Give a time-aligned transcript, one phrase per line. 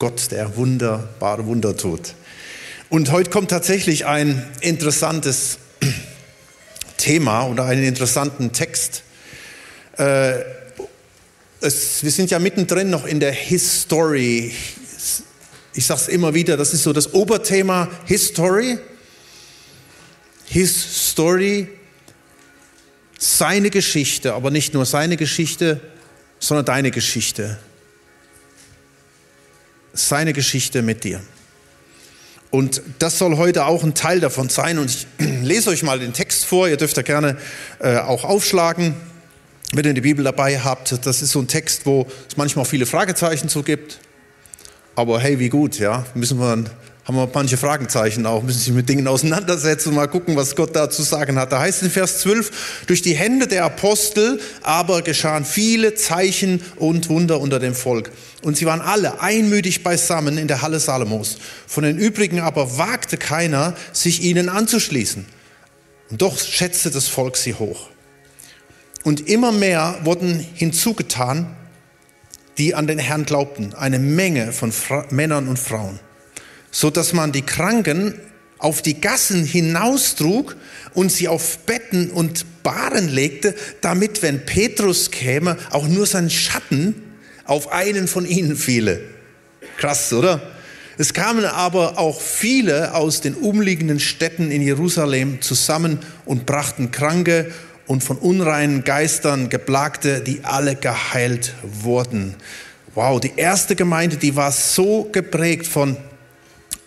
[0.00, 2.14] Gott, der wunderbare Wunder tut.
[2.88, 5.58] Und heute kommt tatsächlich ein interessantes
[6.96, 9.04] Thema oder einen interessanten Text.
[9.96, 10.40] Äh,
[11.60, 14.52] es, wir sind ja mittendrin noch in der History.
[15.74, 18.78] Ich sage es immer wieder, das ist so das Oberthema History.
[20.46, 21.68] His Story,
[23.16, 25.80] seine Geschichte, aber nicht nur seine Geschichte,
[26.40, 27.60] sondern deine Geschichte
[29.94, 31.20] seine Geschichte mit dir.
[32.50, 34.78] Und das soll heute auch ein Teil davon sein.
[34.78, 35.06] Und ich
[35.42, 36.68] lese euch mal den Text vor.
[36.68, 37.36] Ihr dürft da gerne
[37.80, 38.94] äh, auch aufschlagen,
[39.72, 41.04] wenn ihr die Bibel dabei habt.
[41.04, 43.98] Das ist so ein Text, wo es manchmal viele Fragezeichen zu gibt.
[44.94, 46.64] Aber hey, wie gut, ja, müssen wir
[47.04, 50.74] haben wir manche Fragezeichen auch, müssen sich mit Dingen auseinandersetzen und mal gucken, was Gott
[50.74, 51.52] da zu sagen hat.
[51.52, 57.10] Da heißt in Vers 12, durch die Hände der Apostel aber geschahen viele Zeichen und
[57.10, 58.10] Wunder unter dem Volk.
[58.42, 61.36] Und sie waren alle einmütig beisammen in der Halle Salomos.
[61.66, 65.26] Von den übrigen aber wagte keiner, sich ihnen anzuschließen.
[66.10, 67.90] Und doch schätzte das Volk sie hoch.
[69.02, 71.54] Und immer mehr wurden hinzugetan,
[72.56, 76.00] die an den Herrn glaubten, eine Menge von Fra Männern und Frauen
[76.74, 78.14] so dass man die Kranken
[78.58, 80.56] auf die Gassen hinaustrug
[80.92, 86.96] und sie auf Betten und Bahren legte, damit, wenn Petrus käme, auch nur sein Schatten
[87.44, 89.00] auf einen von ihnen fiele.
[89.76, 90.42] Krass, oder?
[90.98, 97.52] Es kamen aber auch viele aus den umliegenden Städten in Jerusalem zusammen und brachten Kranke
[97.86, 102.34] und von unreinen Geistern Geplagte, die alle geheilt wurden.
[102.96, 105.96] Wow, die erste Gemeinde, die war so geprägt von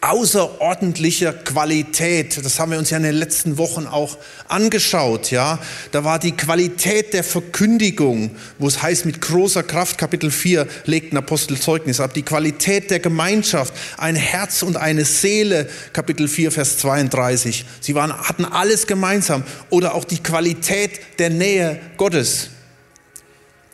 [0.02, 2.44] außerordentlicher Qualität.
[2.44, 4.18] Das haben wir uns ja in den letzten Wochen auch
[4.48, 5.60] angeschaut, ja.
[5.92, 11.14] Da war die Qualität der Verkündigung, wo es heißt, mit großer Kraft, Kapitel 4, legt
[11.14, 12.14] ein Apostel Zeugnis ab.
[12.14, 17.66] Die Qualität der Gemeinschaft, ein Herz und eine Seele, Kapitel 4, Vers 32.
[17.82, 19.44] Sie waren, hatten alles gemeinsam.
[19.70, 22.50] Oder auch die Qualität der Nähe Gottes.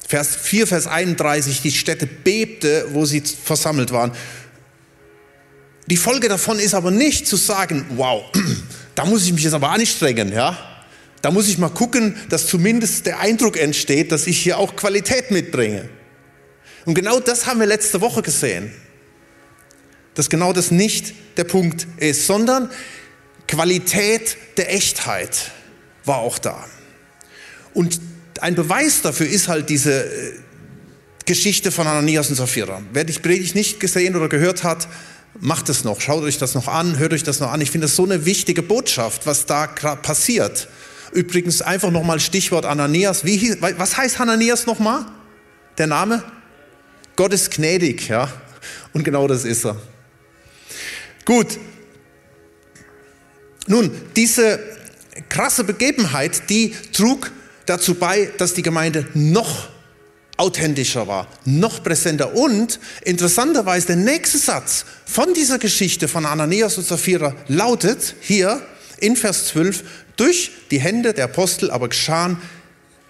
[0.07, 4.11] Vers 4, Vers 31, die Städte bebte, wo sie versammelt waren.
[5.87, 8.23] Die Folge davon ist aber nicht zu sagen, wow,
[8.95, 10.57] da muss ich mich jetzt aber anstrengen, ja.
[11.21, 15.31] Da muss ich mal gucken, dass zumindest der Eindruck entsteht, dass ich hier auch Qualität
[15.31, 15.87] mitbringe.
[16.85, 18.73] Und genau das haben wir letzte Woche gesehen.
[20.15, 22.69] Dass genau das nicht der Punkt ist, sondern
[23.47, 25.51] Qualität der Echtheit
[26.05, 26.65] war auch da.
[27.73, 27.99] Und
[28.41, 30.33] ein Beweis dafür ist halt diese äh,
[31.25, 32.81] Geschichte von Ananias und Sapphira.
[32.91, 34.87] Wer die Predigt nicht gesehen oder gehört hat,
[35.39, 37.61] macht es noch, schaut euch das noch an, hört euch das noch an.
[37.61, 40.67] Ich finde das so eine wichtige Botschaft, was da passiert.
[41.11, 43.23] Übrigens einfach nochmal Stichwort Ananias.
[43.25, 45.05] Wie, was heißt Ananias nochmal?
[45.77, 46.23] Der Name?
[47.15, 48.31] Gott ist gnädig, ja.
[48.93, 49.75] Und genau das ist er.
[51.25, 51.59] Gut.
[53.67, 54.59] Nun, diese
[55.29, 57.31] krasse Begebenheit, die trug
[57.65, 59.69] dazu bei, dass die Gemeinde noch
[60.37, 62.35] authentischer war, noch präsenter.
[62.35, 68.61] Und interessanterweise der nächste Satz von dieser Geschichte von Ananias und Sapphira lautet hier
[68.99, 69.83] in Vers 12,
[70.15, 72.37] durch die Hände der Apostel aber geschahen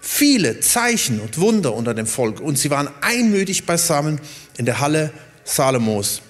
[0.00, 4.20] viele Zeichen und Wunder unter dem Volk und sie waren einmütig beisammen
[4.58, 5.12] in der Halle
[5.44, 6.20] Salomos.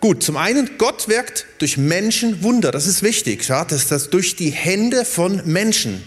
[0.00, 4.36] Gut, zum einen, Gott wirkt durch Menschen Wunder, das ist wichtig, ja, dass das durch
[4.36, 6.02] die Hände von Menschen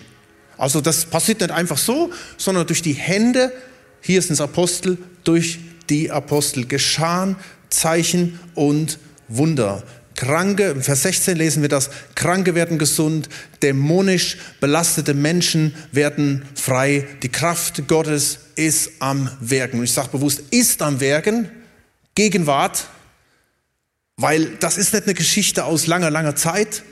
[0.60, 3.52] also das passiert nicht einfach so, sondern durch die Hände,
[4.02, 5.60] hier sind es Apostel, durch
[5.90, 7.38] die Apostel geschahen
[7.70, 9.00] Zeichen und
[9.30, 9.84] Wunder.
[10.16, 13.30] Kranke, im Vers 16 lesen wir das, Kranke werden gesund,
[13.62, 17.08] dämonisch belastete Menschen werden frei.
[17.24, 19.78] Die Kraft Gottes ist am Werken.
[19.78, 21.50] Und ich sage bewusst, ist am Werken,
[22.16, 22.88] Gegenwart,
[24.18, 26.84] weil das ist nicht eine Geschichte aus langer, langer Zeit.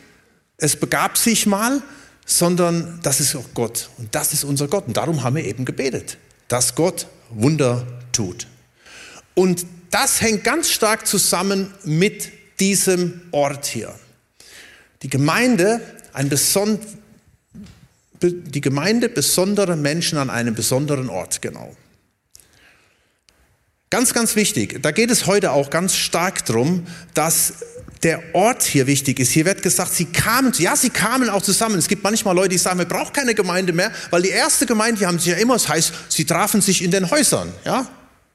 [0.55, 1.81] Es begab sich mal,
[2.27, 3.89] sondern das ist auch Gott.
[3.97, 4.85] Und das ist unser Gott.
[4.87, 6.17] Und darum haben wir eben gebetet,
[6.49, 8.45] dass Gott Wunder tut.
[9.33, 12.29] Und das hängt ganz stark zusammen mit
[12.59, 13.95] diesem Ort hier.
[15.01, 15.81] Die Gemeinde,
[16.13, 16.79] ein beson
[18.21, 21.75] die Gemeinde besondere Menschen an einem besonderen Ort, genau.
[23.89, 24.81] Ganz, ganz wichtig.
[24.81, 27.53] Da geht es heute auch ganz stark drum, dass
[28.03, 29.31] der Ort hier wichtig ist.
[29.31, 31.79] Hier wird gesagt, sie kamen, ja, sie kamen auch zusammen.
[31.79, 34.99] Es gibt manchmal Leute, die sagen, wir brauchen keine Gemeinde mehr, weil die erste Gemeinde,
[34.99, 37.87] die haben sie ja immer, das heißt, sie trafen sich in den Häusern, ja.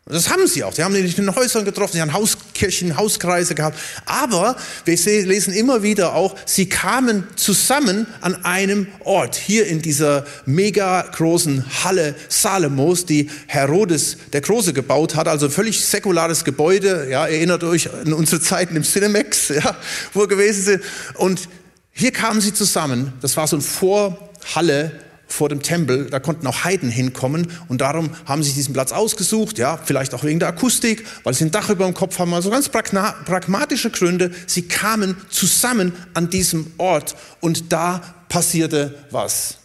[0.06, 0.72] Das haben sie auch.
[0.72, 3.78] Sie haben sich in den Häusern getroffen, sie haben Hauskirchen, Hauskreise gehabt.
[4.04, 9.36] Aber wir lesen immer wieder auch, sie kamen zusammen an einem Ort.
[9.36, 15.28] Hier in dieser mega großen Halle Salomos, die Herodes der Große gebaut hat.
[15.28, 17.06] Also völlig säkulares Gebäude.
[17.08, 19.76] Ja, erinnert euch an unsere Zeiten im Cinemax, ja,
[20.14, 20.82] wo wir gewesen sind.
[21.14, 21.48] Und
[21.92, 23.12] hier kamen sie zusammen.
[23.20, 24.90] Das war so ein Vorhalle
[25.32, 29.58] vor dem Tempel, da konnten auch Heiden hinkommen und darum haben sie diesen Platz ausgesucht,
[29.58, 32.50] ja, vielleicht auch wegen der Akustik, weil sie ein Dach über dem Kopf haben, also
[32.50, 34.30] ganz pragmatische Gründe.
[34.46, 39.56] Sie kamen zusammen an diesem Ort und da passierte was.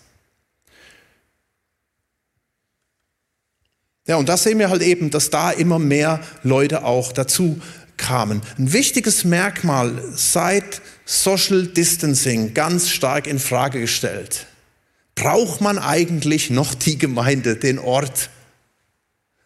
[4.08, 7.60] Ja, und da sehen wir halt eben, dass da immer mehr Leute auch dazu
[7.98, 8.42] kamen.
[8.58, 14.48] Ein wichtiges Merkmal seit Social Distancing ganz stark in Frage gestellt
[15.18, 18.30] braucht man eigentlich noch die Gemeinde, den Ort?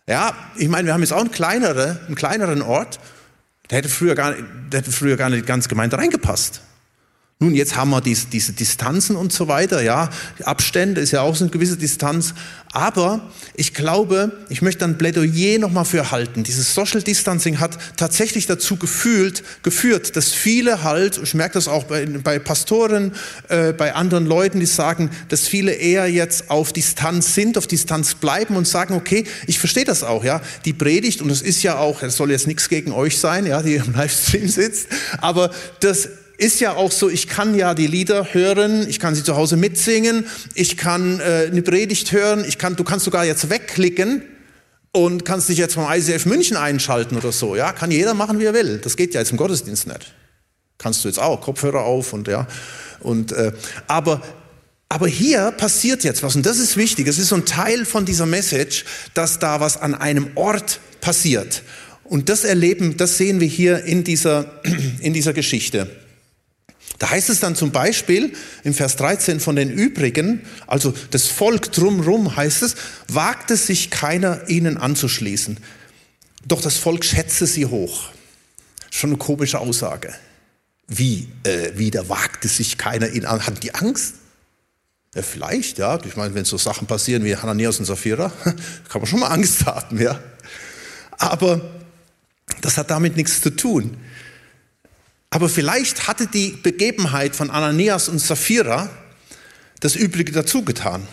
[0.07, 3.00] Ja, ich meine, wir haben jetzt auch einen, kleinere, einen kleineren Ort,
[3.69, 6.62] der hätte, früher gar, der hätte früher gar nicht die ganze Gemeinde reingepasst.
[7.42, 10.12] Nun, jetzt haben wir diese, diese Distanzen und so weiter, ja.
[10.44, 12.36] Abstände ist ja auch so eine gewisse Distanz.
[12.72, 16.44] Aber ich glaube, ich möchte ein Plädoyer nochmal für halten.
[16.44, 21.86] Dieses Social Distancing hat tatsächlich dazu gefühlt, geführt, dass viele halt, ich merke das auch
[21.86, 23.12] bei, bei Pastoren,
[23.50, 28.14] äh, bei anderen Leuten, die sagen, dass viele eher jetzt auf Distanz sind, auf Distanz
[28.14, 30.42] bleiben und sagen, okay, ich verstehe das auch, ja.
[30.66, 33.64] Die Predigt, und das ist ja auch, das soll jetzt nichts gegen euch sein, ja,
[33.64, 34.90] die im Livestream sitzt,
[35.20, 35.50] aber
[35.80, 36.08] das
[36.42, 39.58] ist ja auch so, ich kann ja die Lieder hören, ich kann sie zu Hause
[39.58, 44.24] mitsingen, ich kann äh, eine Predigt hören, ich kann, du kannst sogar jetzt wegklicken
[44.92, 47.56] und kannst dich jetzt vom ICF München einschalten oder so.
[47.56, 48.80] Ja, kann jeder machen, wie er will.
[48.80, 50.16] Das geht ja jetzt im Gottesdienst nicht.
[50.80, 52.48] Kannst du jetzt auch, Kopfhörer auf und ja.
[53.02, 53.52] Und, äh,
[53.86, 54.24] aber,
[54.90, 57.08] aber hier passiert jetzt was und das ist wichtig.
[57.08, 61.62] Es ist so ein Teil von dieser Message, dass da was an einem Ort passiert.
[62.04, 64.60] Und das erleben, das sehen wir hier in dieser,
[65.02, 66.00] in dieser Geschichte.
[67.01, 68.31] Da heißt es dann zum Beispiel
[68.63, 72.75] im Vers 13 von den übrigen, also das Volk drumrum heißt es,
[73.07, 75.57] wagte sich keiner ihnen anzuschließen.
[76.45, 78.12] Doch das Volk schätzte sie hoch.
[78.92, 80.13] Schon eine komische Aussage.
[80.88, 83.47] Wie, äh, wieder wagte sich keiner ihnen an?
[83.47, 84.18] Hatten die Angst?
[85.15, 86.00] Ja, vielleicht, ja.
[86.06, 88.31] Ich meine, wenn so Sachen passieren wie Hananias und Sapphira,
[88.89, 90.19] kann man schon mal Angst haben, ja.
[91.18, 91.62] Aber
[92.62, 93.97] das hat damit nichts zu tun.
[95.31, 98.89] Aber vielleicht hatte die Begebenheit von Ananias und Sapphira
[99.80, 101.07] das Übrige dazu getan.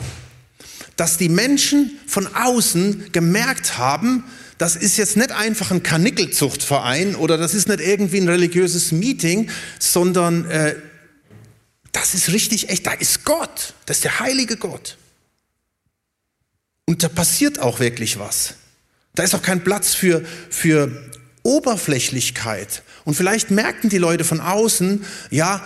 [0.96, 4.24] Dass die Menschen von außen gemerkt haben,
[4.58, 9.50] das ist jetzt nicht einfach ein Kanickelzuchtverein oder das ist nicht irgendwie ein religiöses Meeting,
[9.78, 10.74] sondern äh,
[11.92, 14.98] das ist richtig echt, da ist Gott, das ist der heilige Gott.
[16.86, 18.54] Und da passiert auch wirklich was.
[19.14, 20.90] Da ist auch kein Platz für, für
[21.42, 22.82] Oberflächlichkeit.
[23.04, 25.62] Und vielleicht merken die Leute von außen, ja,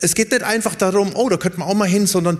[0.00, 2.38] es geht nicht einfach darum, oh, da könnte man auch mal hin, sondern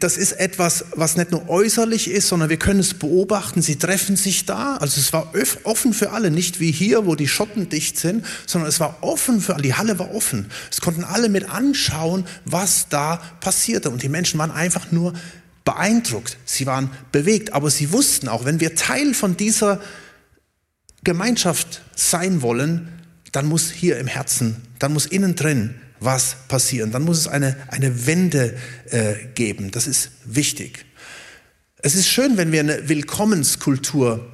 [0.00, 3.60] das ist etwas, was nicht nur äußerlich ist, sondern wir können es beobachten.
[3.60, 4.76] Sie treffen sich da.
[4.76, 5.32] Also es war
[5.64, 9.42] offen für alle, nicht wie hier, wo die Schotten dicht sind, sondern es war offen
[9.42, 9.62] für alle.
[9.62, 10.50] Die Halle war offen.
[10.70, 13.90] Es konnten alle mit anschauen, was da passierte.
[13.90, 15.12] Und die Menschen waren einfach nur
[15.66, 16.38] beeindruckt.
[16.46, 17.52] Sie waren bewegt.
[17.52, 19.80] Aber sie wussten auch, wenn wir Teil von dieser
[21.04, 22.88] Gemeinschaft sein wollen,
[23.32, 25.74] dann muss hier im Herzen, dann muss innen drin
[26.04, 26.92] was passieren.
[26.92, 28.56] Dann muss es eine, eine Wende
[28.90, 29.70] äh, geben.
[29.70, 30.84] Das ist wichtig.
[31.78, 34.26] Es ist schön, wenn wir eine Willkommenskultur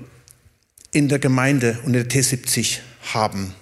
[0.93, 2.79] in der Gemeinde und in der T70
[3.15, 3.55] haben.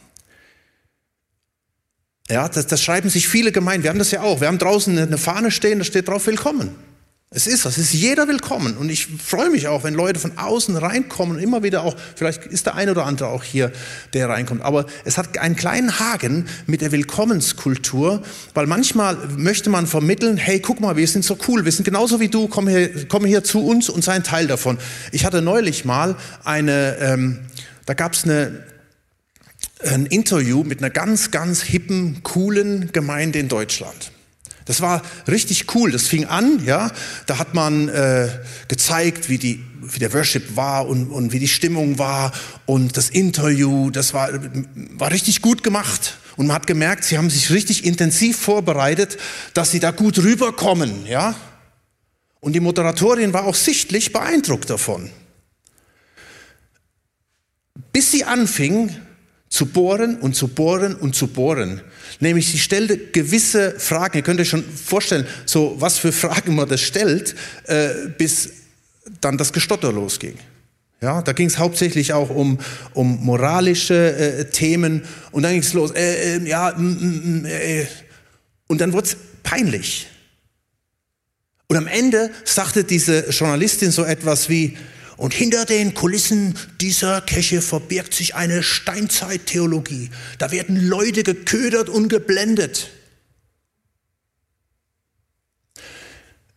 [2.31, 3.85] Ja, das, das schreiben sich viele Gemeinden.
[3.85, 4.41] Wir haben das ja auch.
[4.41, 6.75] Wir haben draußen eine Fahne stehen, da steht drauf Willkommen.
[7.31, 8.79] Es ist das, es ist jeder willkommen.
[8.79, 12.47] Und ich freue mich auch, wenn Leute von außen reinkommen und immer wieder auch, vielleicht
[12.47, 13.71] ist der ein oder andere auch hier,
[14.15, 14.63] der reinkommt.
[14.63, 18.23] Aber es hat einen kleinen Haken mit der Willkommenskultur,
[18.55, 22.19] weil manchmal möchte man vermitteln, hey, guck mal, wir sind so cool, wir sind genauso
[22.19, 24.79] wie du, komm hier, komm hier zu uns und sei ein Teil davon.
[25.13, 27.41] Ich hatte neulich mal eine, ähm,
[27.85, 28.65] da gab es eine,
[29.85, 34.13] ein Interview mit einer ganz, ganz hippen, coolen Gemeinde in Deutschland.
[34.69, 35.91] Das war richtig cool.
[35.91, 36.93] Das fing an, ja.
[37.27, 38.29] Da hat man äh,
[38.69, 42.33] gezeigt, wie, die, wie der Worship war und, und wie die Stimmung war
[42.67, 43.91] und das Interview.
[43.91, 44.29] Das war,
[44.75, 46.19] war richtig gut gemacht.
[46.37, 49.17] Und man hat gemerkt, sie haben sich richtig intensiv vorbereitet,
[49.55, 51.35] dass sie da gut rüberkommen, ja.
[52.41, 55.11] Und die Moderatorin war auch sichtlich beeindruckt davon.
[57.91, 58.95] Bis sie anfing
[59.49, 61.81] zu bohren und zu bohren und zu bohren.
[62.21, 66.69] Nämlich sie stellte gewisse Fragen, ihr könnt euch schon vorstellen, so was für Fragen man
[66.69, 68.51] das stellt, äh, bis
[69.21, 70.35] dann das Gestotter losging.
[71.01, 72.59] Ja, da ging es hauptsächlich auch um,
[72.93, 75.93] um moralische äh, Themen und dann ging es los.
[75.93, 77.87] Äh, äh, ja, mm, mm, mm äh,
[78.67, 80.09] und dann wurde es peinlich.
[81.69, 84.77] Und am Ende sagte diese Journalistin so etwas wie,
[85.19, 90.11] und hinter den Kulissen dieser Kirche verbirgt sich eine Steinzeittheologie.
[90.39, 92.89] Da werden Leute geködert und geblendet.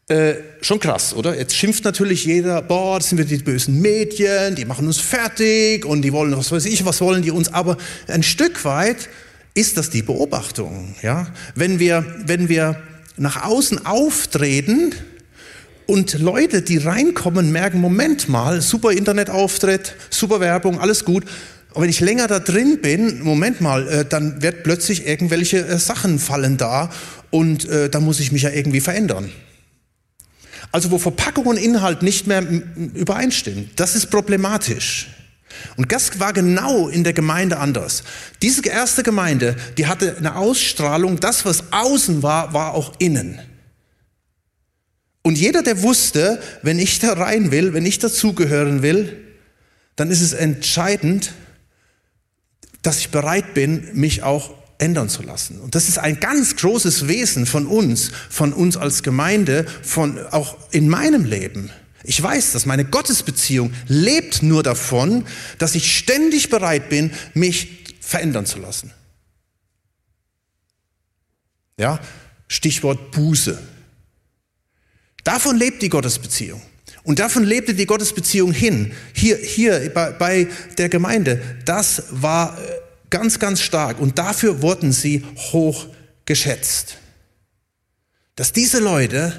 [0.08, 1.36] Äh, schon krass, oder?
[1.38, 5.84] Jetzt schimpft natürlich jeder, boah, das sind wir die bösen Medien, die machen uns fertig
[5.86, 7.52] und die wollen, was weiß ich, was wollen die uns.
[7.52, 7.78] Aber
[8.08, 9.10] ein Stück weit
[9.56, 11.28] ist das die Beobachtung, ja?
[11.56, 12.80] Wenn wir, wenn wir
[13.18, 14.94] nach außen auftreten,
[15.92, 21.26] und Leute, die reinkommen, merken, Moment mal, super Internetauftritt, super Werbung, alles gut.
[21.74, 25.78] Und wenn ich länger da drin bin, Moment mal, äh, dann wird plötzlich irgendwelche äh,
[25.78, 26.92] Sachen fallen da
[27.30, 29.32] und äh, da muss ich mich ja irgendwie verändern.
[30.72, 32.42] Also wo Verpackung und Inhalt nicht mehr
[32.94, 35.10] übereinstimmen, das ist problematisch.
[35.76, 38.04] Und das war genau in der Gemeinde anders.
[38.42, 43.42] Diese erste Gemeinde, die hatte eine Ausstrahlung, das was außen war, war auch innen.
[45.24, 49.18] Und jeder, der wusste, wenn ich da rein will, wenn ich dazugehören will,
[49.96, 51.34] dann ist es entscheidend,
[52.82, 55.60] dass ich bereit bin, mich auch ändern zu lassen.
[55.60, 60.58] Und das ist ein ganz großes Wesen von uns, von uns als Gemeinde, von auch
[60.72, 61.70] in meinem Leben.
[62.04, 65.26] Ich weiß, dass meine Gottesbeziehung lebt nur davon,
[65.60, 68.92] dass ich ständig bereit bin, mich verändern zu lassen.
[71.78, 72.00] Ja,
[72.48, 73.62] Stichwort Buße.
[75.24, 76.62] Davon lebt die Gottesbeziehung.
[77.04, 78.92] Und davon lebte die Gottesbeziehung hin.
[79.14, 80.48] Hier, hier bei, bei
[80.78, 81.42] der Gemeinde.
[81.66, 82.62] Das war äh,
[83.10, 84.00] ganz, ganz stark.
[84.00, 85.88] Und dafür wurden sie hoch
[86.26, 86.98] geschätzt.
[88.36, 89.34] Dass diese Leute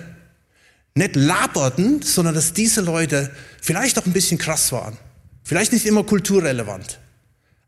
[0.94, 4.98] nicht laberten, sondern dass diese Leute vielleicht auch ein bisschen krass waren.
[5.44, 6.98] Vielleicht nicht immer kulturrelevant.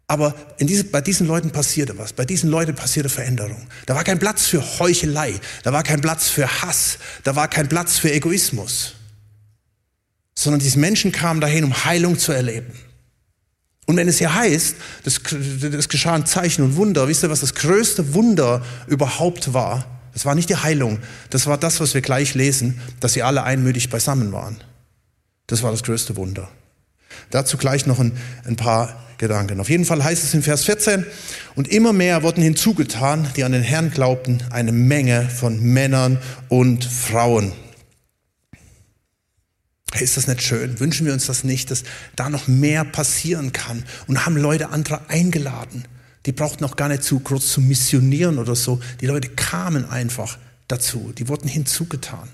[0.06, 2.12] Aber diese, bei diesen Leuten passierte was.
[2.12, 3.66] Bei diesen Leuten passierte Veränderung.
[3.86, 5.40] Da war kein Platz für Heuchelei.
[5.62, 6.98] Da war kein Platz für Hass.
[7.22, 8.94] Da war kein Platz für Egoismus.
[10.34, 12.72] Sondern diese Menschen kamen dahin, um Heilung zu erleben.
[13.86, 15.20] Und wenn es hier heißt, das,
[15.60, 19.86] das geschah ein Zeichen und Wunder, wisst ihr, was das größte Wunder überhaupt war?
[20.12, 21.00] Das war nicht die Heilung.
[21.30, 24.58] Das war das, was wir gleich lesen, dass sie alle einmütig beisammen waren.
[25.46, 26.48] Das war das größte Wunder.
[27.30, 28.12] Dazu gleich noch ein,
[28.44, 29.60] ein paar Gedanken.
[29.60, 31.06] Auf jeden Fall heißt es in Vers 14,
[31.54, 36.18] und immer mehr wurden hinzugetan, die an den Herrn glaubten, eine Menge von Männern
[36.48, 37.52] und Frauen.
[39.98, 40.80] ist das nicht schön?
[40.80, 41.84] Wünschen wir uns das nicht, dass
[42.16, 43.84] da noch mehr passieren kann?
[44.06, 45.84] Und haben Leute andere eingeladen.
[46.26, 48.80] Die brauchten auch gar nicht zu groß zu missionieren oder so.
[49.00, 51.12] Die Leute kamen einfach dazu.
[51.16, 52.28] Die wurden hinzugetan.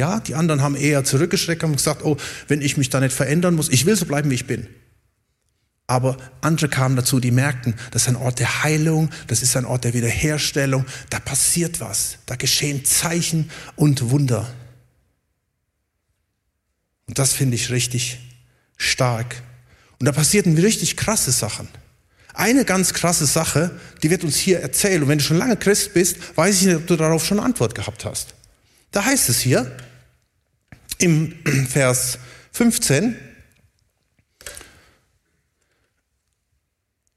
[0.00, 2.16] Ja, die anderen haben eher zurückgeschreckt und gesagt, oh,
[2.48, 4.66] wenn ich mich da nicht verändern muss, ich will so bleiben, wie ich bin.
[5.86, 9.66] Aber andere kamen dazu, die merkten, das ist ein Ort der Heilung, das ist ein
[9.66, 14.50] Ort der Wiederherstellung, da passiert was, da geschehen Zeichen und Wunder.
[17.06, 18.20] Und das finde ich richtig
[18.78, 19.42] stark.
[19.98, 21.68] Und da passierten richtig krasse Sachen.
[22.32, 25.02] Eine ganz krasse Sache, die wird uns hier erzählt.
[25.02, 27.44] Und wenn du schon lange Christ bist, weiß ich nicht, ob du darauf schon eine
[27.44, 28.28] Antwort gehabt hast.
[28.92, 29.70] Da heißt es hier
[31.02, 31.34] im
[31.68, 32.18] Vers
[32.52, 33.16] 15,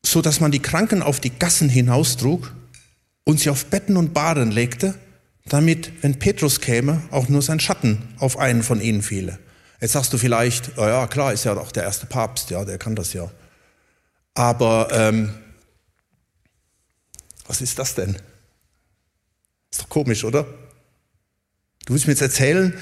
[0.05, 2.53] so dass man die Kranken auf die Gassen hinaustrug
[3.23, 4.95] und sie auf Betten und Baden legte,
[5.45, 9.39] damit, wenn Petrus käme, auch nur sein Schatten auf einen von ihnen fiele.
[9.81, 12.77] Jetzt sagst du vielleicht, oh ja klar, ist ja doch der erste Papst, ja, der
[12.77, 13.29] kann das ja.
[14.33, 15.33] Aber ähm,
[17.45, 18.17] was ist das denn?
[19.71, 20.45] Ist doch komisch, oder?
[21.85, 22.73] Du willst mir jetzt erzählen,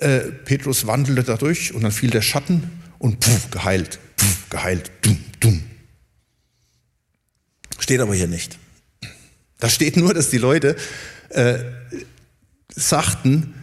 [0.00, 5.18] äh, Petrus wandelte dadurch und dann fiel der Schatten und pff, geheilt, pff, geheilt, dumm,
[5.40, 5.62] dumm.
[7.78, 8.58] Steht aber hier nicht.
[9.58, 10.76] Da steht nur, dass die Leute
[11.30, 11.58] äh,
[12.74, 13.54] sagten,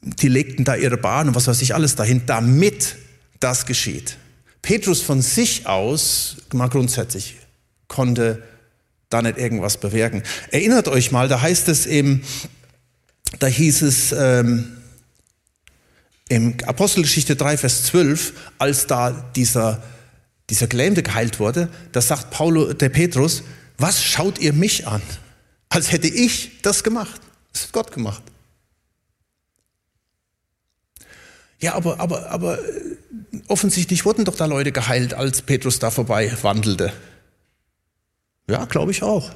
[0.00, 2.96] die legten da ihre Bahn und was weiß ich alles dahin, damit
[3.40, 4.16] das geschieht.
[4.60, 7.36] Petrus von sich aus, mal grundsätzlich,
[7.88, 8.42] konnte
[9.08, 10.22] da nicht irgendwas bewirken.
[10.50, 12.22] Erinnert euch mal, da heißt es eben,
[13.38, 14.76] da hieß es ähm,
[16.34, 19.82] im Apostelgeschichte 3, Vers 12, als da dieser
[20.52, 23.42] dieser Gelähmte geheilt wurde, da sagt Paulo, der Petrus,
[23.78, 25.00] was schaut ihr mich an?
[25.70, 27.20] Als hätte ich das gemacht.
[27.52, 28.22] Das hat Gott gemacht.
[31.58, 32.58] Ja, aber, aber, aber
[33.48, 36.92] offensichtlich wurden doch da Leute geheilt, als Petrus da vorbei wandelte.
[38.46, 39.30] Ja, glaube ich auch.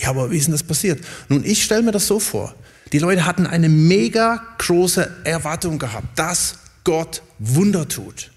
[0.00, 1.04] Ja, aber wie ist denn das passiert?
[1.28, 2.54] Nun, ich stelle mir das so vor.
[2.92, 6.06] Die Leute hatten eine mega große Erwartung gehabt.
[6.16, 8.30] Das Gott Wunder tut.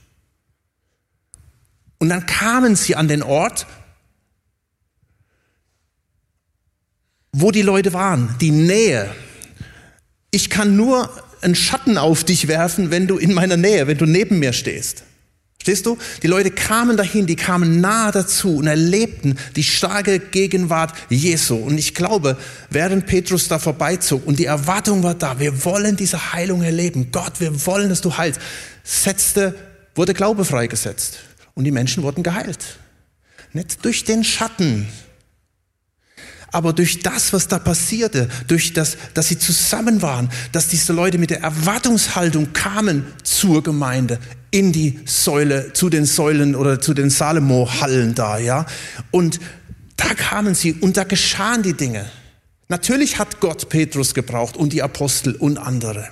[1.99, 3.65] Und dann kamen sie an den Ort,
[7.31, 9.09] wo die Leute waren, die Nähe.
[10.31, 11.09] Ich kann nur
[11.41, 15.03] einen Schatten auf dich werfen, wenn du in meiner Nähe, wenn du neben mir stehst.
[15.63, 15.97] Stehst du?
[16.21, 21.55] Die Leute kamen dahin, die kamen nahe dazu und erlebten die starke Gegenwart Jesu.
[21.55, 22.35] Und ich glaube,
[22.69, 27.13] während Petrus da vorbeizog und die Erwartung war da, wir wollen diese Heilung erleben.
[27.13, 28.41] Gott, wir wollen, dass du heilst.
[28.83, 29.55] Setzte,
[29.95, 31.19] wurde Glaube freigesetzt.
[31.53, 32.59] Und die Menschen wurden geheilt.
[33.53, 34.89] Nicht durch den Schatten,
[36.51, 41.17] aber durch das, was da passierte, durch das, dass sie zusammen waren, dass diese Leute
[41.19, 44.19] mit der Erwartungshaltung kamen zur Gemeinde,
[44.53, 48.67] in die Säule, zu den Säulen oder zu den Salomo-Hallen da, ja.
[49.09, 49.39] Und
[49.97, 52.05] da kamen sie und da geschahen die Dinge.
[52.67, 56.07] Natürlich hat Gott Petrus gebraucht und die Apostel und andere.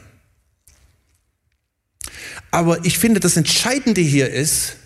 [2.50, 4.78] Aber ich finde, das Entscheidende hier ist,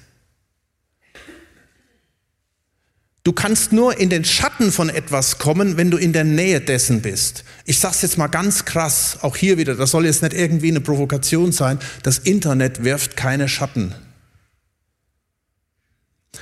[3.25, 7.01] Du kannst nur in den Schatten von etwas kommen, wenn du in der Nähe dessen
[7.01, 7.43] bist.
[7.65, 10.67] Ich sage es jetzt mal ganz krass, auch hier wieder, das soll jetzt nicht irgendwie
[10.69, 13.95] eine Provokation sein, das Internet wirft keine Schatten.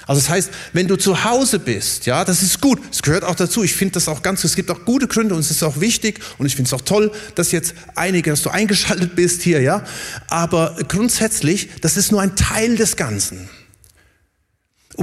[0.08, 2.82] Also das heißt, wenn du zu Hause bist, ja, das ist gut.
[2.92, 3.64] Es gehört auch dazu.
[3.64, 6.20] Ich finde das auch ganz, es gibt auch gute Gründe und es ist auch wichtig
[6.38, 9.86] und ich finde es auch toll, dass jetzt einige, dass du eingeschaltet bist hier, ja.
[10.28, 13.50] Aber grundsätzlich, das ist nur ein Teil des Ganzen.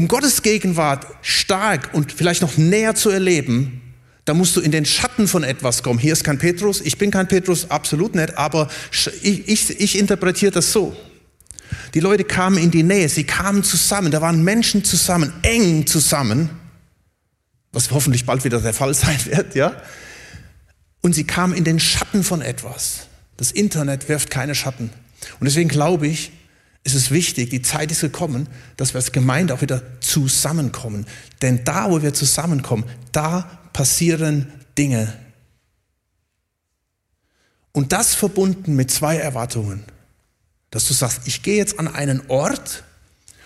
[0.00, 3.82] Um Gottes Gegenwart stark und vielleicht noch näher zu erleben,
[4.24, 5.98] da musst du in den Schatten von etwas kommen.
[5.98, 8.70] Hier ist kein Petrus, ich bin kein Petrus, absolut nicht, aber
[9.20, 10.96] ich, ich, ich interpretiere das so.
[11.92, 16.48] Die Leute kamen in die Nähe, sie kamen zusammen, da waren Menschen zusammen, eng zusammen,
[17.70, 19.82] was hoffentlich bald wieder der Fall sein wird, ja.
[21.02, 23.00] Und sie kamen in den Schatten von etwas.
[23.36, 24.88] Das Internet wirft keine Schatten.
[25.40, 26.32] Und deswegen glaube ich,
[26.82, 31.06] es ist wichtig, die Zeit ist gekommen, dass wir als Gemeinde auch wieder zusammenkommen.
[31.42, 35.12] Denn da, wo wir zusammenkommen, da passieren Dinge.
[37.72, 39.84] Und das verbunden mit zwei Erwartungen.
[40.70, 42.84] Dass du sagst, ich gehe jetzt an einen Ort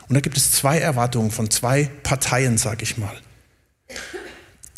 [0.09, 3.17] und da gibt es zwei Erwartungen von zwei Parteien, sag ich mal.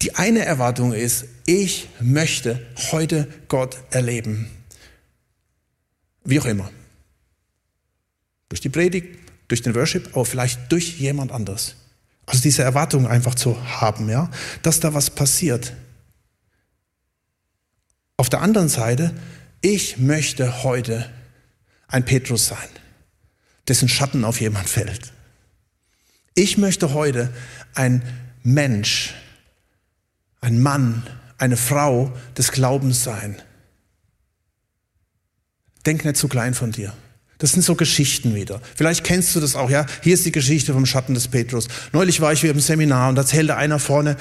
[0.03, 4.49] Die eine Erwartung ist, ich möchte heute Gott erleben.
[6.25, 6.71] Wie auch immer.
[8.57, 11.77] Durch die Predigt, durch den Worship, aber vielleicht durch jemand anders.
[12.25, 14.31] Also diese Erwartung einfach zu haben, ja,
[14.63, 15.75] dass da was passiert.
[18.17, 19.13] Auf der anderen Seite,
[19.61, 21.13] ich möchte heute
[21.87, 22.69] ein Petrus sein,
[23.69, 25.13] dessen Schatten auf jemand fällt.
[26.35, 27.31] Ich möchte heute
[27.75, 28.01] ein
[28.43, 29.13] Mensch,
[30.41, 33.37] ein Mann, eine Frau des Glaubens sein.
[35.85, 36.95] Denk nicht zu klein von dir.
[37.39, 38.61] Das sind so Geschichten wieder.
[38.75, 39.85] Vielleicht kennst du das auch, ja?
[40.03, 41.69] Hier ist die Geschichte vom Schatten des Petrus.
[41.93, 44.17] Neulich war ich wieder im Seminar und erzählte einer vorne,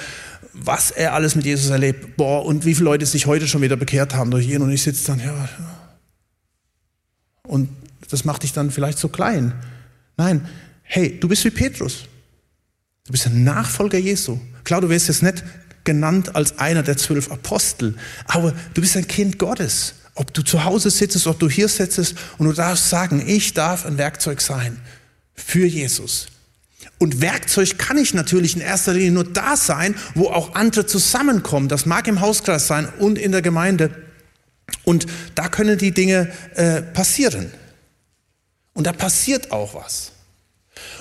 [0.52, 2.16] was er alles mit Jesus erlebt.
[2.16, 4.60] Boah, und wie viele Leute sich heute schon wieder bekehrt haben durch ihn.
[4.60, 5.48] Und ich sitze dann, ja.
[7.42, 7.70] Und
[8.10, 9.54] das macht dich dann vielleicht so klein.
[10.16, 10.46] Nein,
[10.82, 12.04] hey, du bist wie Petrus.
[13.06, 14.38] Du bist ein Nachfolger Jesu.
[14.64, 15.42] Klar, du wirst jetzt nicht
[15.84, 17.94] genannt als einer der zwölf Apostel,
[18.26, 19.94] aber du bist ein Kind Gottes.
[20.16, 23.86] Ob du zu Hause sitzt, ob du hier sitzt und du darfst sagen, ich darf
[23.86, 24.80] ein Werkzeug sein
[25.34, 26.26] für Jesus.
[26.98, 31.68] Und Werkzeug kann ich natürlich in erster Linie nur da sein, wo auch andere zusammenkommen.
[31.68, 33.90] Das mag im Hauskreis sein und in der Gemeinde.
[34.84, 37.52] Und da können die Dinge äh, passieren.
[38.72, 40.12] Und da passiert auch was.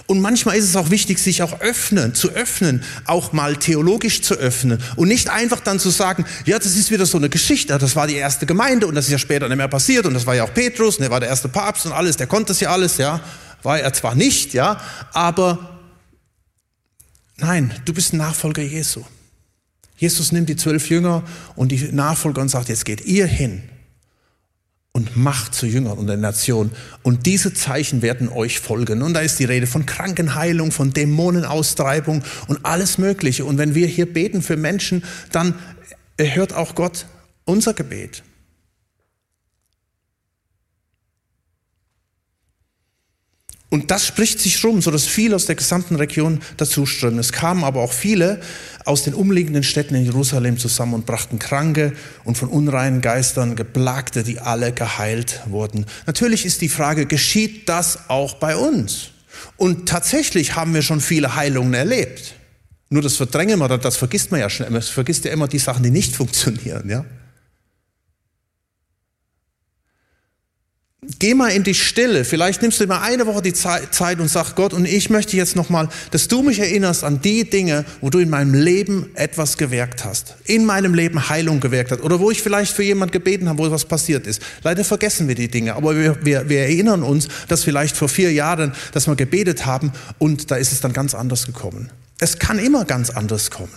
[0.08, 4.36] Und manchmal ist es auch wichtig, sich auch öffnen, zu öffnen, auch mal theologisch zu
[4.36, 7.96] öffnen und nicht einfach dann zu sagen, ja, das ist wieder so eine Geschichte, das
[7.96, 10.36] war die erste Gemeinde und das ist ja später nicht mehr passiert und das war
[10.36, 12.72] ja auch Petrus und er war der erste Papst und alles, der konnte das ja
[12.72, 13.20] alles, ja,
[13.64, 14.80] war er zwar nicht, ja,
[15.12, 15.80] aber
[17.38, 19.04] nein, du bist ein Nachfolger Jesu.
[19.98, 21.24] Jesus nimmt die zwölf Jünger
[21.56, 23.64] und die Nachfolger und sagt, jetzt geht ihr hin
[24.96, 26.72] und macht zu Jüngern und der Nation.
[27.04, 29.02] Und diese Zeichen werden euch folgen.
[29.02, 33.44] Und da ist die Rede von Krankenheilung, von Dämonenaustreibung und alles Mögliche.
[33.44, 35.04] Und wenn wir hier beten für Menschen,
[35.34, 35.54] dann
[36.16, 37.08] erhört auch Gott
[37.44, 38.24] unser Gebet.
[43.76, 47.20] Und das spricht sich rum, so dass viele aus der gesamten Region dazu strömen.
[47.20, 48.40] Es kamen aber auch viele
[48.86, 51.92] aus den umliegenden Städten in Jerusalem zusammen und brachten Kranke
[52.24, 55.88] und von unreinen Geistern Geplagte, die alle geheilt wurden.
[56.08, 59.10] Natürlich ist die Frage, geschieht das auch bei uns?
[59.58, 62.36] Und tatsächlich haben wir schon viele Heilungen erlebt.
[62.90, 64.70] Nur das verdrängen wir, das vergisst man ja schnell.
[64.70, 67.04] Man vergisst ja immer die Sachen, die nicht funktionieren, ja.
[71.20, 72.26] Geh mal in die Stille.
[72.26, 75.56] Vielleicht nimmst du mal eine Woche die Zeit und sag Gott, und ich möchte jetzt
[75.56, 80.06] nochmal, dass du mich erinnerst an die Dinge, wo du in meinem Leben etwas gewirkt
[80.06, 80.36] hast.
[80.46, 82.02] In meinem Leben Heilung gewirkt hast.
[82.02, 84.42] Oder wo ich vielleicht für jemand gebeten habe, wo was passiert ist.
[84.64, 85.76] Leider vergessen wir die Dinge.
[85.76, 89.92] Aber wir, wir, wir erinnern uns, dass vielleicht vor vier Jahren, dass wir gebetet haben
[90.20, 91.90] und da ist es dann ganz anders gekommen.
[92.20, 93.74] Es kann immer ganz anders kommen.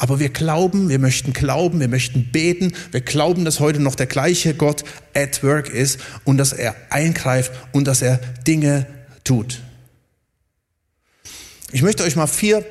[0.00, 4.06] Aber wir glauben, wir möchten glauben, wir möchten beten, wir glauben, dass heute noch der
[4.06, 4.82] gleiche Gott
[5.14, 8.86] at work ist und dass er eingreift und dass er Dinge
[9.24, 9.60] tut.
[11.70, 12.64] Ich möchte euch mal vier,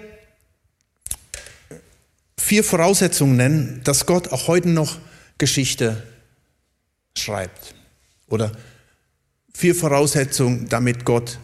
[2.36, 4.98] vier Voraussetzungen nennen, dass Gott auch heute noch
[5.38, 6.02] Geschichte
[7.16, 7.76] schreibt.
[8.26, 8.54] Oder
[9.54, 11.38] vier Voraussetzungen, damit Gott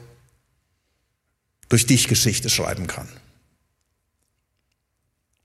[1.69, 3.08] durch dich Geschichte schreiben kann.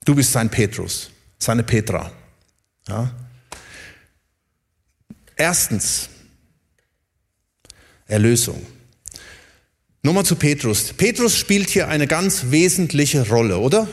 [0.03, 2.11] Du bist sein Petrus, seine Petra.
[2.87, 3.13] Ja?
[5.35, 6.09] Erstens,
[8.07, 8.65] Erlösung.
[10.03, 10.93] Nochmal zu Petrus.
[10.93, 13.87] Petrus spielt hier eine ganz wesentliche Rolle, oder?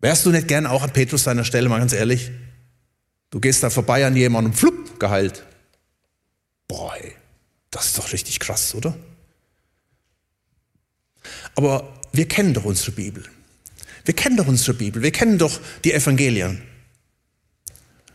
[0.00, 2.30] Wärst du nicht gern auch an Petrus seiner Stelle, mal ganz ehrlich?
[3.30, 5.44] Du gehst da vorbei an jemandem und flupp, geheilt.
[6.68, 7.14] Boah, ey,
[7.70, 8.96] das ist doch richtig krass, oder?
[11.54, 13.24] Aber wir kennen doch unsere Bibel.
[14.04, 15.02] Wir kennen doch unsere Bibel.
[15.02, 16.62] Wir kennen doch die Evangelien.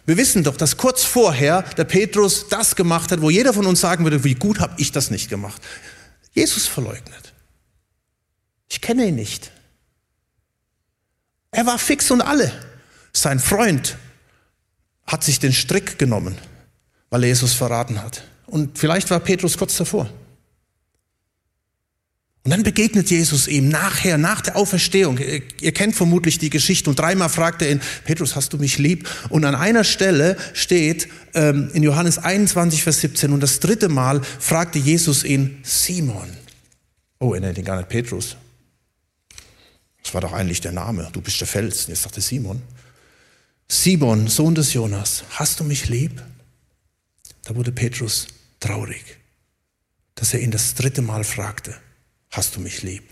[0.06, 3.82] Wir wissen doch, dass kurz vorher der Petrus das gemacht hat, wo jeder von uns
[3.82, 5.62] sagen würde, wie gut habe ich das nicht gemacht.
[6.34, 7.34] Jesus verleugnet.
[8.70, 9.52] Ich kenne ihn nicht.
[11.52, 12.52] Er war fix und alle.
[13.14, 13.98] Sein Freund
[15.06, 16.38] hat sich den Strick genommen,
[17.10, 18.24] weil er Jesus verraten hat.
[18.48, 20.10] Und vielleicht war Petrus kurz davor.
[22.44, 25.20] Und dann begegnet Jesus ihm nachher, nach der Auferstehung.
[25.20, 26.90] Ihr kennt vermutlich die Geschichte.
[26.90, 29.08] Und dreimal fragt er ihn, Petrus, hast du mich lieb?
[29.30, 34.24] Und an einer Stelle steht ähm, in Johannes 21, Vers 17, und das dritte Mal
[34.24, 36.36] fragte Jesus ihn, Simon.
[37.20, 38.36] Oh, er nennt ihn gar nicht Petrus.
[40.02, 41.10] Das war doch eigentlich der Name.
[41.14, 41.86] Du bist der Fels.
[41.86, 42.64] Jetzt sagte Simon.
[43.68, 46.24] Simon, Sohn des Jonas, hast du mich lieb?
[47.44, 48.28] Da wurde Petrus
[48.60, 49.04] traurig,
[50.16, 51.76] dass er ihn das dritte Mal fragte
[52.32, 53.04] hast du mich lieb?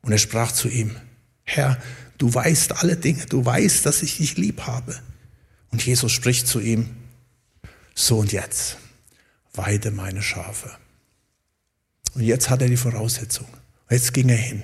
[0.00, 0.96] Und er sprach zu ihm,
[1.44, 1.80] Herr,
[2.18, 4.98] du weißt alle Dinge, du weißt, dass ich dich lieb habe.
[5.70, 6.96] Und Jesus spricht zu ihm,
[7.94, 8.78] so und jetzt,
[9.54, 10.70] weide meine Schafe.
[12.14, 13.46] Und jetzt hat er die Voraussetzung.
[13.90, 14.62] Jetzt ging er hin.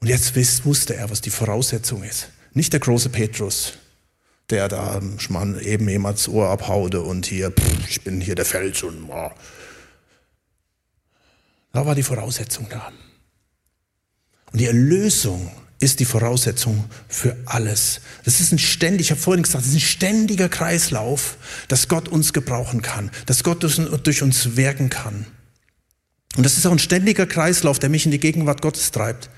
[0.00, 2.30] Und jetzt wusste er, was die Voraussetzung ist.
[2.52, 3.74] Nicht der große Petrus,
[4.48, 5.00] der da
[5.60, 9.30] eben jemals Ohr abhaude und hier, pff, ich bin hier der Fels und oh.
[11.72, 12.90] da war die Voraussetzung da.
[14.52, 18.00] Und die Erlösung ist die Voraussetzung für alles.
[18.24, 22.08] Das ist ein ständig, ich habe vorhin gesagt, das ist ein ständiger Kreislauf, dass Gott
[22.08, 25.24] uns gebrauchen kann, dass Gott durch, uns wirken kann.
[26.36, 29.30] Und das ist auch ein ständiger Kreislauf, der mich in die Gegenwart Gottes treibt.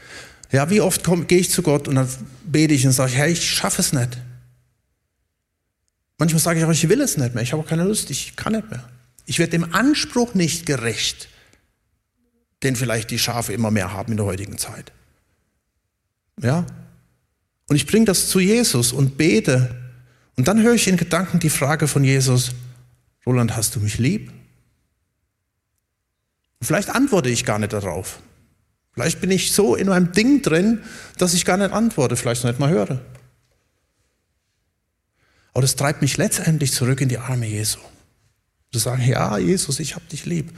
[0.50, 2.08] Ja, wie oft gehe ich zu Gott und dann
[2.44, 4.18] bete ich und sage, Herr, ich schaffe es nicht.
[6.18, 8.36] Manchmal sage ich auch, ich will es nicht mehr, ich habe auch keine Lust, ich
[8.36, 8.86] kann nicht mehr.
[9.26, 11.28] Ich werde dem Anspruch nicht gerecht,
[12.64, 14.92] den vielleicht die Schafe immer mehr haben in der heutigen Zeit.
[16.40, 16.66] Ja?
[17.68, 19.74] Und ich bringe das zu Jesus und bete.
[20.36, 22.52] Und dann höre ich in Gedanken die Frage von Jesus,
[23.26, 24.30] Roland, hast du mich lieb?
[26.60, 28.20] Und vielleicht antworte ich gar nicht darauf.
[28.92, 30.82] Vielleicht bin ich so in meinem Ding drin,
[31.18, 33.00] dass ich gar nicht antworte, vielleicht nicht mal höre.
[35.52, 37.78] Aber das treibt mich letztendlich zurück in die Arme Jesu.
[38.72, 40.50] Zu sagen, ja, Jesus, ich habe dich lieb.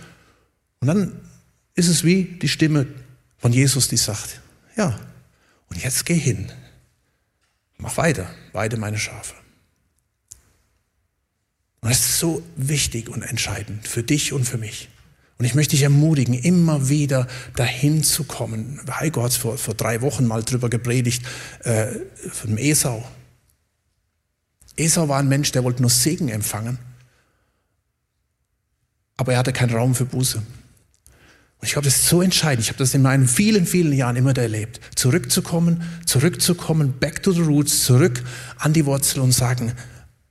[0.81, 1.21] Und dann
[1.75, 2.87] ist es wie die Stimme
[3.39, 4.41] von Jesus, die sagt,
[4.77, 4.99] ja,
[5.69, 6.51] und jetzt geh hin.
[7.77, 9.35] Mach weiter, weide meine Schafe.
[11.81, 14.89] Und das ist so wichtig und entscheidend für dich und für mich.
[15.37, 18.81] Und ich möchte dich ermutigen, immer wieder dahin zu kommen.
[18.89, 21.27] Heiko hat es vor, vor drei Wochen mal drüber gepredigt,
[21.65, 21.89] äh,
[22.31, 23.05] von Esau.
[24.77, 26.79] Esau war ein Mensch, der wollte nur Segen empfangen,
[29.17, 30.43] aber er hatte keinen Raum für Buße.
[31.65, 32.63] Und ich glaube, das ist so entscheidend.
[32.63, 34.83] Ich habe das in meinen vielen, vielen Jahren immer erlebt.
[34.97, 38.23] Zurückzukommen, zurückzukommen, back to the roots, zurück
[38.59, 39.73] an die Wurzel und sagen,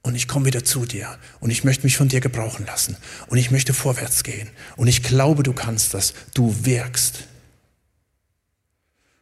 [0.04, 2.98] und ich komme wieder zu dir und ich möchte mich von dir gebrauchen lassen
[3.30, 7.24] und ich möchte vorwärts gehen und ich glaube, du kannst das, du wirkst.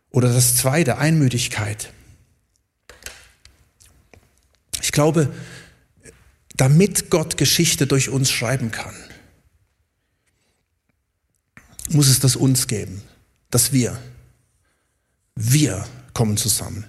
[0.10, 1.94] Oder das zweite, Einmütigkeit.
[4.82, 5.32] Ich glaube,
[6.58, 8.96] damit Gott Geschichte durch uns schreiben kann,
[11.94, 13.02] muss es das uns geben,
[13.50, 13.98] dass wir,
[15.36, 16.86] wir kommen zusammen.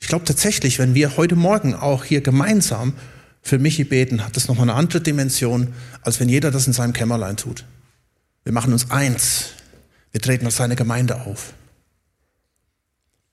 [0.00, 2.94] Ich glaube, tatsächlich, wenn wir heute Morgen auch hier gemeinsam
[3.42, 6.92] für Michi beten, hat das nochmal eine andere Dimension, als wenn jeder das in seinem
[6.92, 7.64] Kämmerlein tut.
[8.42, 9.50] Wir machen uns eins.
[10.12, 11.54] Wir treten auf seine Gemeinde auf.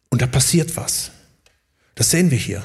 [0.10, 1.12] Und da passiert was.
[1.96, 2.64] Das sehen wir hier.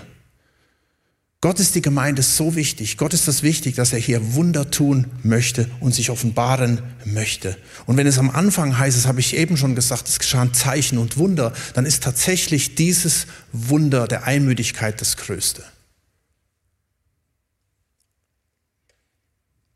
[1.43, 2.97] Gott ist die Gemeinde so wichtig.
[2.97, 7.59] Gott ist das wichtig, dass er hier Wunder tun möchte und sich offenbaren möchte.
[7.85, 10.97] Und wenn es am Anfang heißt, das habe ich eben schon gesagt, es geschahen Zeichen
[10.97, 15.63] und Wunder, dann ist tatsächlich dieses Wunder der Einmütigkeit das Größte.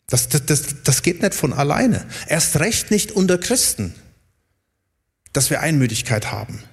[0.07, 2.07] Das, das, das, das geht nicht von alleine.
[2.27, 3.94] Erst recht nicht unter Christen,
[5.33, 6.64] dass wir Einmütigkeit haben.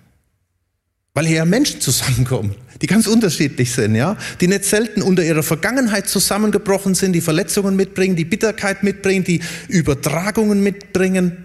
[1.18, 5.42] Weil hier ja Menschen zusammenkommen, die ganz unterschiedlich sind, ja, die nicht selten unter ihrer
[5.42, 11.44] Vergangenheit zusammengebrochen sind, die Verletzungen mitbringen, die Bitterkeit mitbringen, die Übertragungen mitbringen.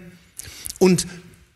[0.77, 1.07] Und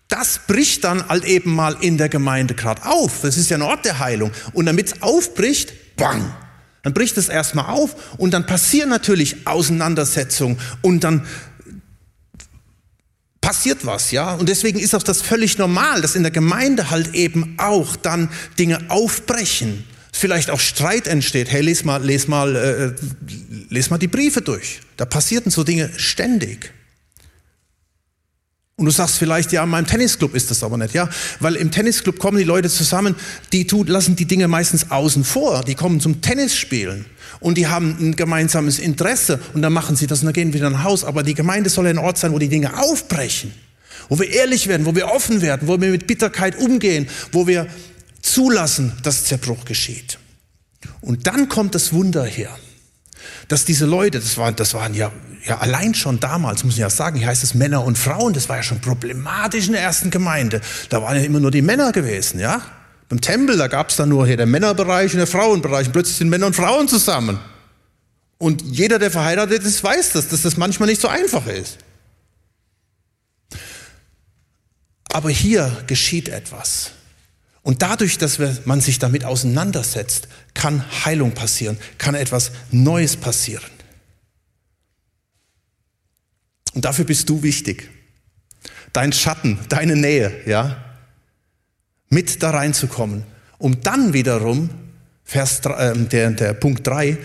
[0.07, 3.21] das bricht dann halt eben mal in der Gemeinde gerade auf.
[3.21, 4.31] Das ist ja ein Ort der Heilung.
[4.51, 6.33] Und damit es aufbricht, bang,
[6.81, 11.23] dann bricht es erstmal auf und dann passieren natürlich Auseinandersetzungen und dann
[13.47, 14.33] passiert was, ja.
[14.33, 18.27] Und deswegen ist auch das völlig normal, dass in der Gemeinde halt eben auch dann
[18.59, 19.85] Dinge aufbrechen.
[20.11, 21.49] Vielleicht auch Streit entsteht.
[21.49, 22.91] Hey, les mal, les mal, äh,
[23.69, 24.81] les mal die Briefe durch.
[24.97, 26.73] Da passierten so Dinge ständig.
[28.79, 31.09] Und du sagst vielleicht, ja, in meinem Tennisclub ist das aber nicht, ja,
[31.39, 33.15] weil im Tennisclub kommen die Leute zusammen,
[33.51, 37.05] die tun, lassen die Dinge meistens außen vor, die kommen zum Tennisspielen
[37.39, 40.69] und die haben ein gemeinsames Interesse und dann machen sie das und dann gehen wieder
[40.69, 41.07] nach Hause.
[41.07, 43.51] Aber die Gemeinde soll ein Ort sein, wo die Dinge aufbrechen,
[44.09, 47.65] wo wir ehrlich werden, wo wir offen werden, wo wir mit Bitterkeit umgehen, wo wir
[48.21, 50.19] zulassen, dass Zerbruch geschieht.
[51.01, 52.55] Und dann kommt das Wunder her
[53.47, 55.11] dass diese Leute, das waren, das waren ja,
[55.45, 58.49] ja allein schon damals, muss ich ja sagen, hier heißt es Männer und Frauen, das
[58.49, 60.61] war ja schon problematisch in der ersten Gemeinde.
[60.89, 62.61] Da waren ja immer nur die Männer gewesen, ja.
[63.09, 65.87] Beim Tempel, da gab es dann nur hier der Männerbereich und der Frauenbereich.
[65.87, 67.39] Und plötzlich sind Männer und Frauen zusammen.
[68.37, 71.77] Und jeder, der verheiratet ist, weiß das, dass das manchmal nicht so einfach ist.
[75.13, 76.91] Aber hier geschieht etwas.
[77.67, 83.69] Und dadurch, dass man sich damit auseinandersetzt, kann Heilung passieren, kann etwas Neues passieren.
[86.73, 87.89] Und dafür bist du wichtig.
[88.93, 90.81] Dein Schatten, deine Nähe, ja,
[92.07, 93.23] mit da reinzukommen,
[93.57, 94.69] um dann wiederum,
[95.25, 97.17] Vers, äh, der, der Punkt 3,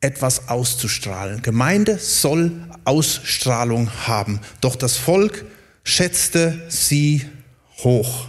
[0.00, 1.42] etwas auszustrahlen.
[1.42, 2.52] Gemeinde soll
[2.84, 4.38] Ausstrahlung haben.
[4.60, 5.44] Doch das Volk
[5.82, 7.26] schätzte sie
[7.78, 8.28] hoch.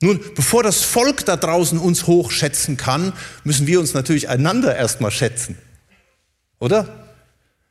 [0.00, 3.12] Nun, bevor das Volk da draußen uns hochschätzen kann,
[3.44, 5.56] müssen wir uns natürlich einander erstmal schätzen.
[6.58, 7.06] Oder?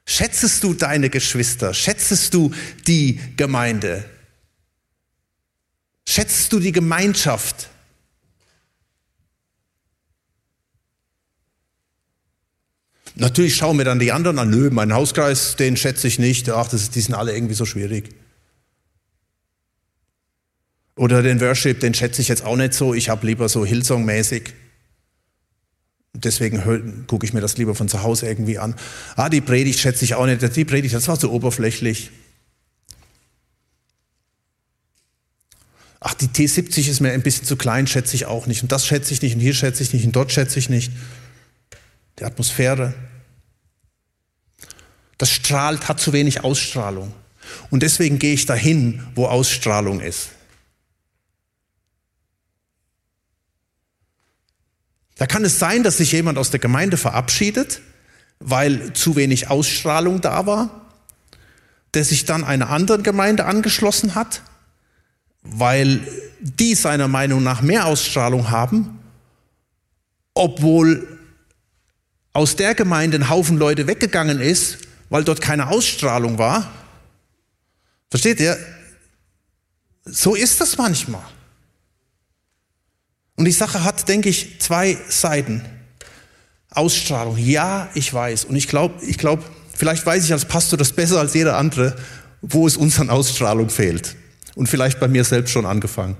[0.06, 1.74] Schätzest du deine Geschwister?
[1.74, 2.52] Schätzest du
[2.88, 4.06] die Gemeinde?
[6.08, 7.70] Schätzest du die Gemeinschaft?
[13.16, 14.50] Natürlich schauen wir dann die anderen an.
[14.50, 16.50] Nö, mein Hauskreis, den schätze ich nicht.
[16.50, 18.10] Ach, das die sind alle irgendwie so schwierig.
[20.96, 22.94] Oder den Worship, den schätze ich jetzt auch nicht so.
[22.94, 24.54] Ich habe lieber so Hillsong-mäßig.
[26.14, 28.76] Deswegen gucke ich mir das lieber von zu Hause irgendwie an.
[29.18, 30.56] Ah, die Predigt schätze ich auch nicht.
[30.56, 32.12] Die Predigt, das war so oberflächlich.
[36.00, 38.62] Ach, die T70 ist mir ein bisschen zu klein, schätze ich auch nicht.
[38.64, 40.94] Und das schätze ich nicht und hier schätze ich nicht und dort schätze ich nicht.
[42.20, 42.94] Die Atmosphäre.
[45.18, 47.12] Das strahlt, hat zu wenig Ausstrahlung.
[47.72, 50.30] Und deswegen gehe ich dahin, wo Ausstrahlung ist.
[55.16, 57.82] Da kann es sein, dass sich jemand aus der Gemeinde verabschiedet,
[58.40, 60.82] weil zu wenig Ausstrahlung da war,
[61.94, 64.42] der sich dann einer anderen Gemeinde angeschlossen hat,
[65.42, 66.06] weil
[66.42, 69.00] die seiner Meinung nach mehr Ausstrahlung haben,
[70.34, 71.08] obwohl
[72.34, 76.70] aus der Gemeinde ein Haufen Leute weggegangen ist, weil dort keine Ausstrahlung war.
[78.10, 78.58] Versteht ihr?
[80.04, 81.24] So ist das manchmal.
[83.36, 85.62] Und die Sache hat, denke ich, zwei Seiten.
[86.70, 87.38] Ausstrahlung.
[87.38, 88.46] Ja, ich weiß.
[88.46, 89.44] Und ich glaube, ich glaube,
[89.74, 91.96] vielleicht weiß ich als Pastor das besser als jeder andere,
[92.42, 94.16] wo es uns an Ausstrahlung fehlt.
[94.56, 96.18] Und vielleicht bei mir selbst schon angefangen.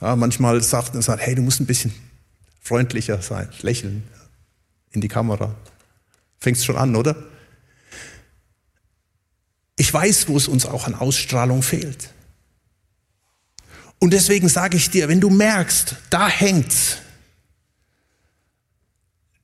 [0.00, 1.94] Ja, manchmal sagt man, hey, du musst ein bisschen
[2.60, 4.02] freundlicher sein, lächeln
[4.90, 5.54] in die Kamera.
[6.38, 7.16] Fängst schon an, oder?
[9.76, 12.10] Ich weiß, wo es uns auch an Ausstrahlung fehlt.
[13.98, 16.98] Und deswegen sage ich dir, wenn du merkst, da hängt's,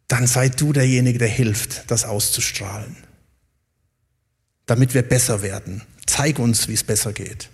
[0.09, 2.97] dann sei du derjenige, der hilft, das auszustrahlen.
[4.67, 5.83] Damit wir besser werden.
[6.07, 7.49] Zeig uns, wie es besser geht.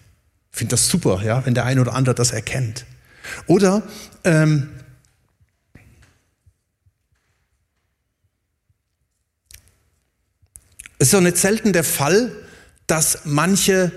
[0.50, 2.84] Ich finde das super, ja, wenn der eine oder andere das erkennt.
[3.46, 3.82] Oder
[4.24, 4.70] ähm,
[10.98, 12.32] es ist auch nicht selten der Fall,
[12.88, 13.92] dass manche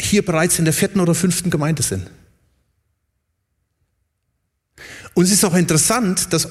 [0.00, 2.10] hier bereits in der vierten oder fünften Gemeinde sind.
[5.14, 6.48] Und es ist auch interessant, dass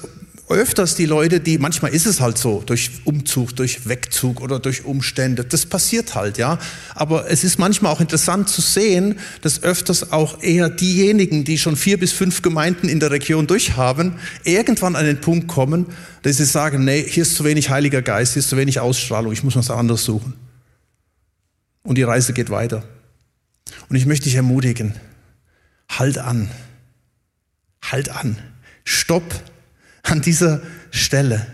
[0.48, 4.84] öfters die Leute, die, manchmal ist es halt so, durch Umzug, durch Wegzug oder durch
[4.84, 6.58] Umstände, das passiert halt, ja.
[6.94, 11.76] Aber es ist manchmal auch interessant zu sehen, dass öfters auch eher diejenigen, die schon
[11.76, 15.86] vier bis fünf Gemeinden in der Region durchhaben, irgendwann an den Punkt kommen,
[16.22, 19.32] dass sie sagen, nee, hier ist zu wenig Heiliger Geist, hier ist zu wenig Ausstrahlung,
[19.32, 20.34] ich muss was anderes suchen.
[21.82, 22.84] Und die Reise geht weiter.
[23.88, 24.94] Und ich möchte dich ermutigen,
[25.88, 26.50] halt an,
[27.82, 28.38] halt an,
[28.84, 29.42] stopp
[30.02, 31.46] an dieser Stelle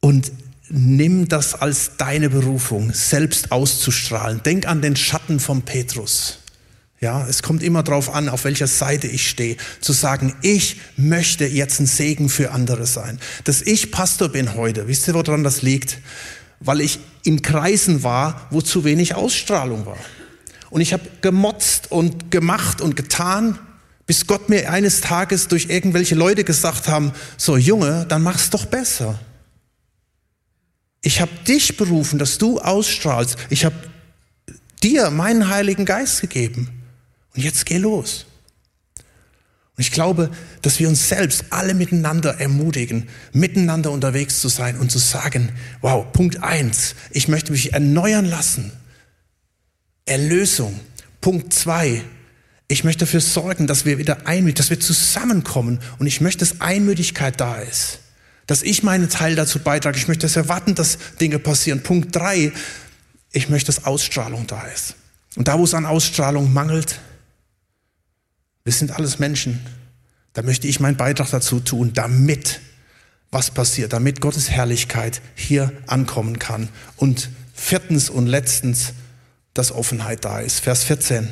[0.00, 0.32] und
[0.68, 4.42] nimm das als deine Berufung, selbst auszustrahlen.
[4.42, 6.40] Denk an den Schatten von Petrus.
[7.00, 11.46] Ja, es kommt immer darauf an, auf welcher Seite ich stehe, zu sagen, ich möchte
[11.46, 13.18] jetzt ein Segen für andere sein.
[13.44, 15.98] Dass ich Pastor bin heute, wisst ihr, woran das liegt?
[16.60, 19.98] Weil ich in Kreisen war, wo zu wenig Ausstrahlung war.
[20.70, 23.58] Und ich habe gemotzt und gemacht und getan,
[24.06, 28.66] bis Gott mir eines Tages durch irgendwelche Leute gesagt haben, so Junge, dann mach's doch
[28.66, 29.18] besser.
[31.02, 33.36] Ich habe dich berufen, dass du ausstrahlst.
[33.50, 33.76] Ich habe
[34.82, 36.70] dir meinen Heiligen Geist gegeben.
[37.34, 38.26] Und jetzt geh los.
[39.76, 40.30] Und ich glaube,
[40.62, 46.06] dass wir uns selbst alle miteinander ermutigen, miteinander unterwegs zu sein und zu sagen, wow,
[46.12, 48.70] Punkt eins, ich möchte mich erneuern lassen.
[50.06, 50.78] Erlösung.
[51.20, 52.02] Punkt zwei,
[52.68, 55.80] ich möchte dafür sorgen, dass wir wieder einmütig, dass wir zusammenkommen.
[55.98, 57.98] Und ich möchte, dass Einmütigkeit da ist.
[58.46, 59.98] Dass ich meinen Teil dazu beitrage.
[59.98, 61.82] Ich möchte es erwarten, dass Dinge passieren.
[61.82, 62.52] Punkt drei,
[63.32, 64.94] ich möchte, dass Ausstrahlung da ist.
[65.34, 67.00] Und da, wo es an Ausstrahlung mangelt,
[68.64, 69.60] wir sind alles Menschen.
[70.32, 72.60] Da möchte ich meinen Beitrag dazu tun, damit
[73.30, 76.68] was passiert, damit Gottes Herrlichkeit hier ankommen kann.
[76.96, 78.94] Und viertens und letztens,
[79.52, 80.60] dass Offenheit da ist.
[80.60, 81.28] Vers 14.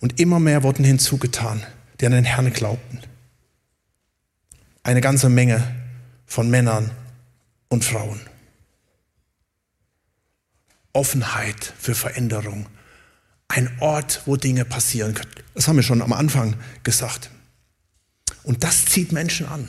[0.00, 1.62] Und immer mehr wurden hinzugetan,
[2.00, 3.00] die an den Herrn glaubten.
[4.82, 5.62] Eine ganze Menge
[6.26, 6.90] von Männern
[7.68, 8.20] und Frauen.
[10.92, 12.66] Offenheit für Veränderung.
[13.54, 15.30] Ein Ort, wo Dinge passieren können.
[15.54, 17.30] Das haben wir schon am Anfang gesagt.
[18.42, 19.68] Und das zieht Menschen an.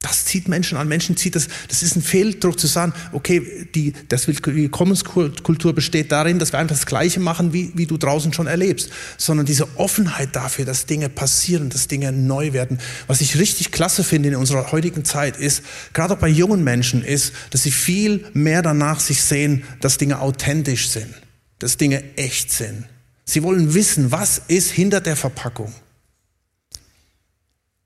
[0.00, 0.88] Das zieht Menschen an.
[0.88, 1.46] Menschen zieht das.
[1.68, 6.74] Das ist ein Fehldruck zu sagen, okay, die, das Willkommenskultur besteht darin, dass wir einfach
[6.74, 8.90] das Gleiche machen, wie, wie du draußen schon erlebst.
[9.16, 12.80] Sondern diese Offenheit dafür, dass Dinge passieren, dass Dinge neu werden.
[13.06, 17.04] Was ich richtig klasse finde in unserer heutigen Zeit ist, gerade auch bei jungen Menschen,
[17.04, 21.14] ist, dass sie viel mehr danach sich sehen, dass Dinge authentisch sind.
[21.58, 22.84] Dass Dinge echt sind.
[23.24, 25.74] Sie wollen wissen, was ist hinter der Verpackung.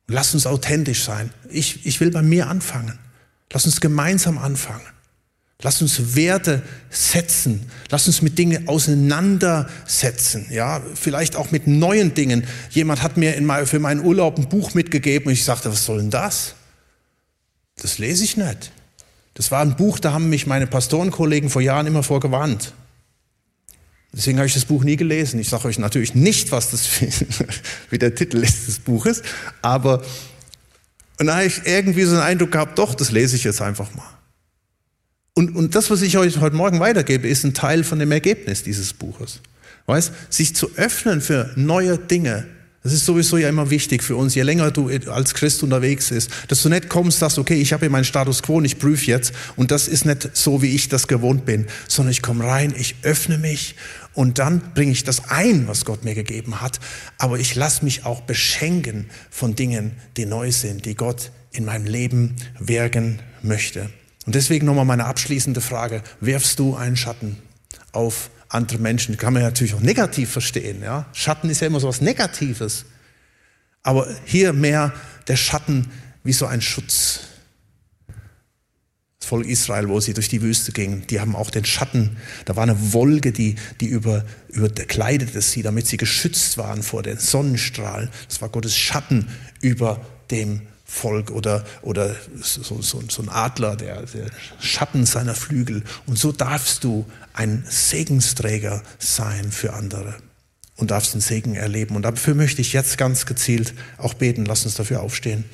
[0.06, 1.32] Lass uns authentisch sein.
[1.48, 2.98] Ich, ich will bei mir anfangen.
[3.52, 4.86] Lass uns gemeinsam anfangen.
[5.62, 7.70] Lass uns Werte setzen.
[7.88, 10.46] Lass uns mit Dingen auseinandersetzen.
[10.50, 12.44] Ja, vielleicht auch mit neuen Dingen.
[12.70, 15.98] Jemand hat mir in für meinen Urlaub ein Buch mitgegeben und ich sagte, was soll
[15.98, 16.56] denn das?
[17.76, 18.72] Das lese ich nicht.
[19.34, 22.74] Das war ein Buch, da haben mich meine Pastorenkollegen vor Jahren immer vorgewarnt.
[24.14, 25.40] Deswegen habe ich das Buch nie gelesen.
[25.40, 26.88] Ich sage euch natürlich nicht, was das
[27.90, 29.22] wie der Titel ist des Buches,
[29.62, 30.02] aber
[31.18, 33.94] und da habe ich irgendwie so einen Eindruck gehabt, doch, das lese ich jetzt einfach
[33.94, 34.08] mal.
[35.34, 38.64] Und, und das, was ich euch heute Morgen weitergebe, ist ein Teil von dem Ergebnis
[38.64, 39.40] dieses Buches.
[39.86, 42.46] Weißt, sich zu öffnen für neue Dinge,
[42.82, 46.30] das ist sowieso ja immer wichtig für uns, je länger du als Christ unterwegs bist,
[46.48, 49.06] dass du nicht kommst, sagst, okay, ich habe hier meinen Status quo und ich prüfe
[49.06, 49.32] jetzt.
[49.54, 52.96] Und das ist nicht so, wie ich das gewohnt bin, sondern ich komme rein, ich
[53.02, 53.76] öffne mich
[54.14, 56.80] und dann bringe ich das ein, was Gott mir gegeben hat,
[57.18, 61.86] aber ich lasse mich auch beschenken von Dingen, die neu sind, die Gott in meinem
[61.86, 63.90] Leben wirken möchte.
[64.26, 67.38] Und deswegen nochmal meine abschließende Frage, wirfst du einen Schatten
[67.92, 69.16] auf andere Menschen.
[69.16, 70.82] Kann man natürlich auch negativ verstehen.
[70.82, 71.06] Ja?
[71.12, 72.84] Schatten ist ja immer so was Negatives.
[73.82, 74.92] Aber hier mehr
[75.28, 75.90] der Schatten
[76.24, 77.20] wie so ein Schutz.
[79.18, 82.16] Das Volk Israel, wo sie durch die Wüste gingen, die haben auch den Schatten.
[82.44, 87.18] Da war eine Wolke, die, die über, überkleidete sie, damit sie geschützt waren vor den
[87.18, 88.10] Sonnenstrahlen.
[88.28, 89.28] Das war Gottes Schatten
[89.60, 90.62] über dem
[90.92, 94.26] Volk oder, oder so, so, so ein Adler, der, der
[94.60, 95.82] Schatten seiner Flügel.
[96.06, 100.14] Und so darfst du ein Segensträger sein für andere
[100.76, 101.96] und darfst den Segen erleben.
[101.96, 104.44] Und dafür möchte ich jetzt ganz gezielt auch beten.
[104.44, 105.44] Lass uns dafür aufstehen.